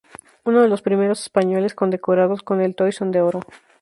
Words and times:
Uno 0.45 0.63
de 0.63 0.67
los 0.67 0.81
primeros 0.81 1.21
españoles 1.21 1.75
condecorados 1.75 2.41
con 2.41 2.59
el 2.59 2.73
Toisón 2.75 3.11
de 3.11 3.21
Oro. 3.21 3.41